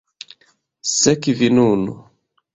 [1.01, 1.81] Sekvi nun!